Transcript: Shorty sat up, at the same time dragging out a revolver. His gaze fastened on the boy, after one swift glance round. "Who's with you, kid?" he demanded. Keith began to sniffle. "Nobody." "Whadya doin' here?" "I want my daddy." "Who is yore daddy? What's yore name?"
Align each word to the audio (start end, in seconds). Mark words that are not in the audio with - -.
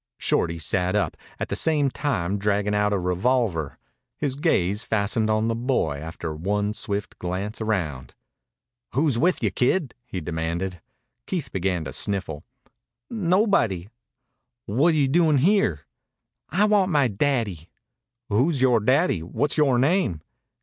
Shorty 0.17 0.57
sat 0.57 0.95
up, 0.95 1.15
at 1.39 1.49
the 1.49 1.55
same 1.55 1.91
time 1.91 2.39
dragging 2.39 2.73
out 2.73 2.91
a 2.91 2.97
revolver. 2.97 3.77
His 4.17 4.35
gaze 4.35 4.83
fastened 4.83 5.29
on 5.29 5.47
the 5.47 5.53
boy, 5.53 5.97
after 5.99 6.33
one 6.33 6.73
swift 6.73 7.19
glance 7.19 7.61
round. 7.61 8.15
"Who's 8.93 9.19
with 9.19 9.43
you, 9.43 9.51
kid?" 9.51 9.93
he 10.03 10.19
demanded. 10.19 10.81
Keith 11.27 11.51
began 11.51 11.83
to 11.83 11.93
sniffle. 11.93 12.43
"Nobody." 13.11 13.89
"Whadya 14.67 15.07
doin' 15.07 15.37
here?" 15.37 15.81
"I 16.49 16.65
want 16.65 16.91
my 16.91 17.07
daddy." 17.07 17.69
"Who 18.29 18.49
is 18.49 18.59
yore 18.59 18.79
daddy? 18.79 19.21
What's 19.21 19.55
yore 19.55 19.77
name?" 19.77 20.21